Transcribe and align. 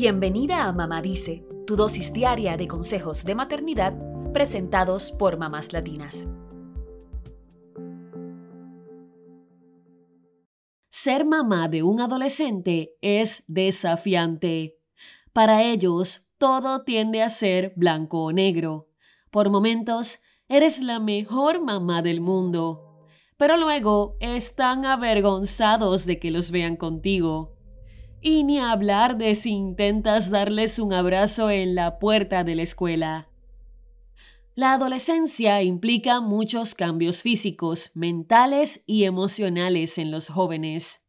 Bienvenida 0.00 0.68
a 0.68 0.72
Mamá 0.72 1.02
Dice, 1.02 1.44
tu 1.66 1.74
dosis 1.74 2.12
diaria 2.12 2.56
de 2.56 2.68
consejos 2.68 3.24
de 3.24 3.34
maternidad 3.34 3.94
presentados 4.32 5.10
por 5.10 5.38
mamás 5.38 5.72
latinas. 5.72 6.28
Ser 10.88 11.24
mamá 11.24 11.66
de 11.66 11.82
un 11.82 12.00
adolescente 12.00 12.94
es 13.00 13.42
desafiante. 13.48 14.78
Para 15.32 15.64
ellos, 15.64 16.28
todo 16.38 16.84
tiende 16.84 17.20
a 17.24 17.28
ser 17.28 17.72
blanco 17.74 18.22
o 18.22 18.30
negro. 18.30 18.90
Por 19.32 19.50
momentos, 19.50 20.20
eres 20.48 20.80
la 20.80 21.00
mejor 21.00 21.60
mamá 21.60 22.02
del 22.02 22.20
mundo. 22.20 23.04
Pero 23.36 23.56
luego 23.56 24.16
están 24.20 24.84
avergonzados 24.84 26.06
de 26.06 26.20
que 26.20 26.30
los 26.30 26.52
vean 26.52 26.76
contigo. 26.76 27.57
Y 28.20 28.42
ni 28.42 28.58
hablar 28.58 29.16
de 29.16 29.34
si 29.34 29.50
intentas 29.50 30.30
darles 30.30 30.78
un 30.78 30.92
abrazo 30.92 31.50
en 31.50 31.74
la 31.74 31.98
puerta 31.98 32.42
de 32.42 32.56
la 32.56 32.62
escuela. 32.62 33.28
La 34.56 34.72
adolescencia 34.72 35.62
implica 35.62 36.20
muchos 36.20 36.74
cambios 36.74 37.22
físicos, 37.22 37.92
mentales 37.94 38.82
y 38.86 39.04
emocionales 39.04 39.98
en 39.98 40.10
los 40.10 40.28
jóvenes. 40.30 41.06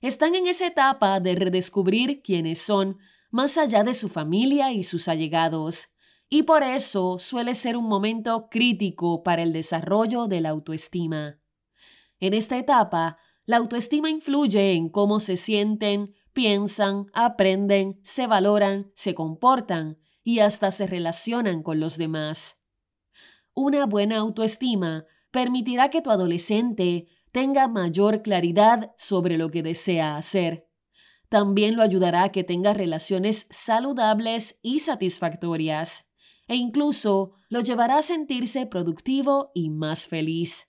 Están 0.00 0.34
en 0.34 0.48
esa 0.48 0.66
etapa 0.66 1.20
de 1.20 1.36
redescubrir 1.36 2.22
quiénes 2.22 2.60
son, 2.60 2.98
más 3.30 3.56
allá 3.56 3.84
de 3.84 3.94
su 3.94 4.08
familia 4.08 4.72
y 4.72 4.82
sus 4.82 5.06
allegados, 5.06 5.94
y 6.28 6.42
por 6.42 6.64
eso 6.64 7.20
suele 7.20 7.54
ser 7.54 7.76
un 7.76 7.86
momento 7.86 8.48
crítico 8.50 9.22
para 9.22 9.42
el 9.42 9.52
desarrollo 9.52 10.26
de 10.26 10.40
la 10.40 10.48
autoestima. 10.48 11.40
En 12.18 12.34
esta 12.34 12.58
etapa, 12.58 13.18
la 13.46 13.58
autoestima 13.58 14.10
influye 14.10 14.72
en 14.72 14.88
cómo 14.88 15.20
se 15.20 15.36
sienten, 15.36 16.14
piensan, 16.38 17.06
aprenden, 17.14 17.98
se 18.04 18.28
valoran, 18.28 18.92
se 18.94 19.12
comportan 19.12 19.98
y 20.22 20.38
hasta 20.38 20.70
se 20.70 20.86
relacionan 20.86 21.64
con 21.64 21.80
los 21.80 21.98
demás. 21.98 22.62
Una 23.54 23.86
buena 23.86 24.18
autoestima 24.18 25.04
permitirá 25.32 25.90
que 25.90 26.00
tu 26.00 26.12
adolescente 26.12 27.08
tenga 27.32 27.66
mayor 27.66 28.22
claridad 28.22 28.92
sobre 28.96 29.36
lo 29.36 29.50
que 29.50 29.64
desea 29.64 30.16
hacer. 30.16 30.68
También 31.28 31.74
lo 31.74 31.82
ayudará 31.82 32.22
a 32.22 32.28
que 32.30 32.44
tenga 32.44 32.72
relaciones 32.72 33.48
saludables 33.50 34.60
y 34.62 34.78
satisfactorias, 34.78 36.08
e 36.46 36.54
incluso 36.54 37.32
lo 37.48 37.62
llevará 37.62 37.98
a 37.98 38.02
sentirse 38.02 38.64
productivo 38.66 39.50
y 39.54 39.70
más 39.70 40.06
feliz. 40.06 40.68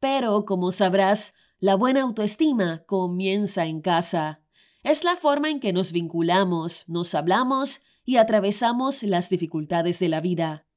Pero, 0.00 0.44
como 0.44 0.70
sabrás, 0.70 1.32
la 1.60 1.76
buena 1.76 2.02
autoestima 2.02 2.84
comienza 2.84 3.64
en 3.64 3.80
casa. 3.80 4.42
Es 4.86 5.02
la 5.02 5.16
forma 5.16 5.50
en 5.50 5.58
que 5.58 5.72
nos 5.72 5.90
vinculamos, 5.90 6.88
nos 6.88 7.16
hablamos 7.16 7.80
y 8.04 8.18
atravesamos 8.18 9.02
las 9.02 9.28
dificultades 9.28 9.98
de 9.98 10.08
la 10.08 10.20
vida. 10.20 10.68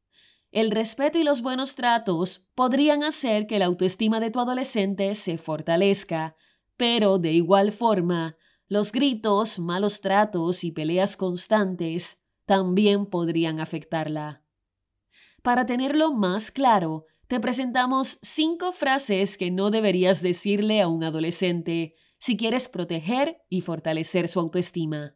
El 0.50 0.72
respeto 0.72 1.20
y 1.20 1.24
los 1.24 1.44
buenos 1.44 1.76
tratos 1.76 2.50
podrían 2.56 3.04
hacer 3.04 3.46
que 3.46 3.60
la 3.60 3.66
autoestima 3.66 4.20
de 4.20 4.32
tu 4.32 4.40
adolescente 4.40 5.14
se 5.14 5.38
fortalezca, 5.38 6.36
pero 6.76 7.20
de 7.20 7.34
igual 7.34 7.72
forma, 7.72 8.36
los 8.68 8.92
gritos, 8.92 9.60
malos 9.60 10.02
tratos 10.02 10.64
y 10.64 10.72
peleas 10.72 11.16
constantes 11.16 12.24
también 12.48 13.06
podrían 13.06 13.60
afectarla. 13.60 14.44
Para 15.44 15.68
tenerlo 15.68 16.14
más 16.14 16.50
claro, 16.50 17.06
te 17.28 17.40
presentamos 17.40 18.18
cinco 18.24 18.72
frases 18.72 19.38
que 19.38 19.52
no 19.52 19.70
deberías 19.70 20.24
decirle 20.24 20.82
a 20.82 20.88
un 20.88 21.04
adolescente 21.04 21.94
si 22.20 22.38
quieres 22.38 22.68
proteger 22.68 23.42
y 23.50 23.62
fortalecer 23.62 24.28
su 24.28 24.40
autoestima. 24.40 25.16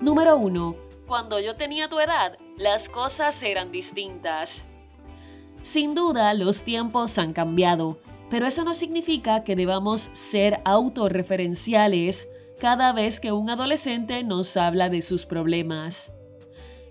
Número 0.00 0.36
1 0.36 0.88
cuando 1.08 1.40
yo 1.40 1.56
tenía 1.56 1.88
tu 1.88 1.98
edad, 2.00 2.36
las 2.58 2.90
cosas 2.90 3.42
eran 3.42 3.72
distintas. 3.72 4.66
Sin 5.62 5.94
duda, 5.94 6.34
los 6.34 6.64
tiempos 6.64 7.16
han 7.16 7.32
cambiado, 7.32 7.98
pero 8.28 8.46
eso 8.46 8.62
no 8.62 8.74
significa 8.74 9.42
que 9.42 9.56
debamos 9.56 10.02
ser 10.12 10.60
autorreferenciales 10.66 12.28
cada 12.60 12.92
vez 12.92 13.20
que 13.20 13.32
un 13.32 13.48
adolescente 13.48 14.22
nos 14.22 14.54
habla 14.58 14.90
de 14.90 15.00
sus 15.00 15.24
problemas. 15.24 16.12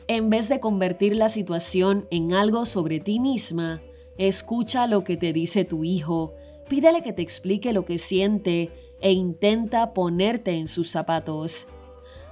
En 0.08 0.32
vez 0.32 0.50
de 0.50 0.60
convertir 0.60 1.16
la 1.16 1.30
situación 1.30 2.08
en 2.10 2.34
algo 2.34 2.66
sobre 2.66 3.00
ti 3.00 3.20
misma, 3.20 3.84
escucha 4.18 4.88
lo 4.88 5.04
que 5.04 5.18
te 5.18 5.34
dice 5.34 5.66
tu 5.66 5.84
hijo, 5.84 6.36
pídele 6.70 7.04
que 7.04 7.14
te 7.14 7.22
explique 7.22 7.74
lo 7.74 7.86
que 7.86 7.98
siente 7.98 8.70
e 9.02 9.12
intenta 9.12 9.94
ponerte 9.94 10.56
en 10.56 10.68
sus 10.68 10.90
zapatos. 10.90 11.68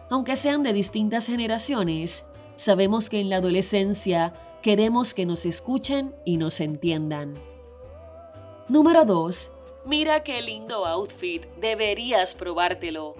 Aunque 0.09 0.35
sean 0.35 0.63
de 0.63 0.73
distintas 0.73 1.27
generaciones, 1.27 2.25
sabemos 2.55 3.09
que 3.09 3.19
en 3.19 3.29
la 3.29 3.37
adolescencia 3.37 4.33
queremos 4.61 5.13
que 5.13 5.25
nos 5.25 5.45
escuchen 5.45 6.15
y 6.25 6.37
nos 6.37 6.59
entiendan. 6.59 7.33
Número 8.67 9.05
2. 9.05 9.51
Mira 9.85 10.23
qué 10.23 10.41
lindo 10.41 10.85
outfit, 10.85 11.45
deberías 11.61 12.33
probártelo. 12.33 13.15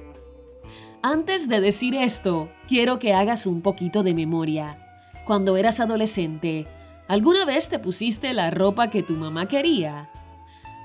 Antes 1.04 1.48
de 1.48 1.62
decir 1.62 1.94
esto, 1.94 2.50
quiero 2.68 2.98
que 2.98 3.14
hagas 3.14 3.46
un 3.46 3.62
poquito 3.62 4.02
de 4.02 4.16
memoria. 4.16 4.82
Cuando 5.24 5.56
eras 5.56 5.80
adolescente, 5.80 6.66
¿alguna 7.08 7.46
vez 7.46 7.70
te 7.70 7.80
pusiste 7.80 8.34
la 8.34 8.52
ropa 8.52 8.90
que 8.90 9.04
tu 9.04 9.14
mamá 9.14 9.48
quería? 9.48 10.10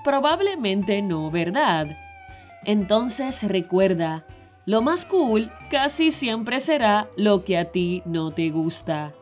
Probablemente 0.05 1.03
no, 1.03 1.31
¿verdad? 1.31 1.97
Entonces 2.65 3.43
recuerda, 3.43 4.27
lo 4.67 4.83
más 4.83 5.05
cool 5.05 5.51
casi 5.71 6.13
siempre 6.13 6.61
será 6.61 7.11
lo 7.17 7.45
que 7.45 7.59
a 7.59 7.73
ti 7.73 8.03
no 8.05 8.31
te 8.31 8.51
gusta. 8.51 9.15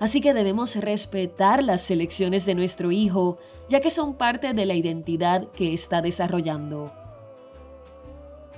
Así 0.00 0.20
que 0.20 0.34
debemos 0.34 0.76
respetar 0.76 1.62
las 1.62 1.82
selecciones 1.82 2.44
de 2.46 2.54
nuestro 2.54 2.92
hijo, 2.92 3.38
ya 3.68 3.80
que 3.80 3.90
son 3.90 4.14
parte 4.14 4.52
de 4.52 4.66
la 4.66 4.74
identidad 4.74 5.50
que 5.52 5.72
está 5.72 6.02
desarrollando. 6.02 6.92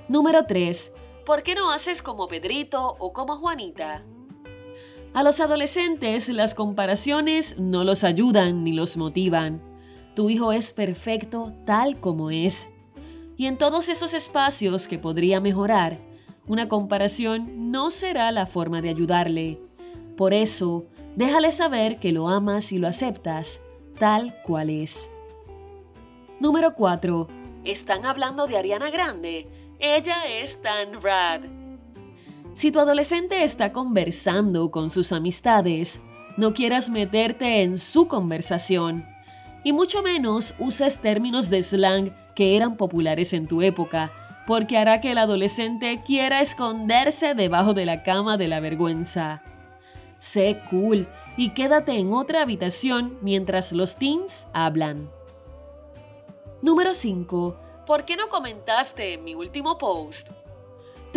Número 0.08 0.46
3. 0.46 0.92
¿Por 1.24 1.42
qué 1.42 1.54
no 1.54 1.72
haces 1.72 2.02
como 2.02 2.28
Pedrito 2.28 2.94
o 2.98 3.12
como 3.12 3.36
Juanita? 3.36 4.04
A 5.16 5.22
los 5.22 5.40
adolescentes 5.40 6.28
las 6.28 6.54
comparaciones 6.54 7.58
no 7.58 7.84
los 7.84 8.04
ayudan 8.04 8.64
ni 8.64 8.72
los 8.72 8.98
motivan. 8.98 9.62
Tu 10.14 10.28
hijo 10.28 10.52
es 10.52 10.74
perfecto 10.74 11.54
tal 11.64 11.98
como 12.00 12.30
es. 12.30 12.68
Y 13.38 13.46
en 13.46 13.56
todos 13.56 13.88
esos 13.88 14.12
espacios 14.12 14.88
que 14.88 14.98
podría 14.98 15.40
mejorar, 15.40 15.96
una 16.46 16.68
comparación 16.68 17.70
no 17.70 17.90
será 17.90 18.30
la 18.30 18.44
forma 18.44 18.82
de 18.82 18.90
ayudarle. 18.90 19.58
Por 20.18 20.34
eso, 20.34 20.84
déjale 21.14 21.50
saber 21.50 21.98
que 21.98 22.12
lo 22.12 22.28
amas 22.28 22.70
y 22.70 22.76
lo 22.76 22.86
aceptas, 22.86 23.62
tal 23.98 24.42
cual 24.42 24.68
es. 24.68 25.10
Número 26.40 26.74
4. 26.74 27.26
¿Están 27.64 28.04
hablando 28.04 28.46
de 28.46 28.58
Ariana 28.58 28.90
Grande? 28.90 29.48
Ella 29.78 30.26
es 30.28 30.60
tan 30.60 31.02
rad. 31.02 31.65
Si 32.56 32.72
tu 32.72 32.80
adolescente 32.80 33.42
está 33.42 33.70
conversando 33.70 34.70
con 34.70 34.88
sus 34.88 35.12
amistades, 35.12 36.00
no 36.38 36.54
quieras 36.54 36.88
meterte 36.88 37.62
en 37.62 37.76
su 37.76 38.08
conversación. 38.08 39.06
Y 39.62 39.74
mucho 39.74 40.02
menos 40.02 40.54
uses 40.58 41.02
términos 41.02 41.50
de 41.50 41.62
slang 41.62 42.16
que 42.34 42.56
eran 42.56 42.78
populares 42.78 43.34
en 43.34 43.46
tu 43.46 43.60
época 43.60 44.10
porque 44.46 44.78
hará 44.78 45.02
que 45.02 45.10
el 45.10 45.18
adolescente 45.18 46.02
quiera 46.02 46.40
esconderse 46.40 47.34
debajo 47.34 47.74
de 47.74 47.84
la 47.84 48.02
cama 48.02 48.38
de 48.38 48.48
la 48.48 48.60
vergüenza. 48.60 49.42
Sé 50.18 50.62
cool 50.70 51.06
y 51.36 51.50
quédate 51.50 51.92
en 51.98 52.14
otra 52.14 52.40
habitación 52.40 53.18
mientras 53.20 53.72
los 53.72 53.96
teens 53.96 54.48
hablan. 54.54 55.10
Número 56.62 56.94
5. 56.94 57.84
¿Por 57.84 58.06
qué 58.06 58.16
no 58.16 58.30
comentaste 58.30 59.12
en 59.12 59.24
mi 59.24 59.34
último 59.34 59.76
post? 59.76 60.30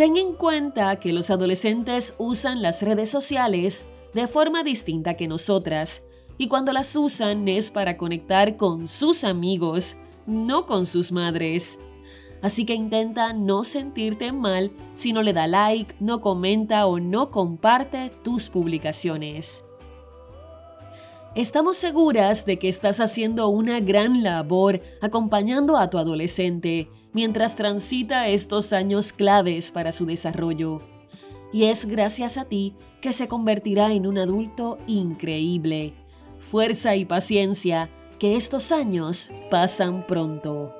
Ten 0.00 0.16
en 0.16 0.32
cuenta 0.32 0.96
que 0.96 1.12
los 1.12 1.28
adolescentes 1.28 2.14
usan 2.16 2.62
las 2.62 2.80
redes 2.80 3.10
sociales 3.10 3.84
de 4.14 4.28
forma 4.28 4.62
distinta 4.62 5.12
que 5.12 5.28
nosotras, 5.28 6.06
y 6.38 6.48
cuando 6.48 6.72
las 6.72 6.96
usan 6.96 7.46
es 7.48 7.70
para 7.70 7.98
conectar 7.98 8.56
con 8.56 8.88
sus 8.88 9.24
amigos, 9.24 9.98
no 10.26 10.64
con 10.64 10.86
sus 10.86 11.12
madres. 11.12 11.78
Así 12.40 12.64
que 12.64 12.72
intenta 12.72 13.34
no 13.34 13.62
sentirte 13.62 14.32
mal 14.32 14.72
si 14.94 15.12
no 15.12 15.22
le 15.22 15.34
da 15.34 15.46
like, 15.46 15.94
no 16.00 16.22
comenta 16.22 16.86
o 16.86 16.98
no 16.98 17.30
comparte 17.30 18.10
tus 18.24 18.48
publicaciones. 18.48 19.66
Estamos 21.34 21.76
seguras 21.76 22.46
de 22.46 22.58
que 22.58 22.70
estás 22.70 23.00
haciendo 23.00 23.48
una 23.48 23.80
gran 23.80 24.22
labor 24.22 24.80
acompañando 25.02 25.76
a 25.76 25.90
tu 25.90 25.98
adolescente 25.98 26.88
mientras 27.12 27.56
transita 27.56 28.28
estos 28.28 28.72
años 28.72 29.12
claves 29.12 29.70
para 29.70 29.92
su 29.92 30.06
desarrollo. 30.06 30.78
Y 31.52 31.64
es 31.64 31.86
gracias 31.86 32.38
a 32.38 32.44
ti 32.44 32.74
que 33.00 33.12
se 33.12 33.28
convertirá 33.28 33.92
en 33.92 34.06
un 34.06 34.18
adulto 34.18 34.78
increíble. 34.86 35.94
Fuerza 36.38 36.96
y 36.96 37.04
paciencia, 37.04 37.90
que 38.18 38.36
estos 38.36 38.72
años 38.72 39.30
pasan 39.50 40.06
pronto. 40.06 40.79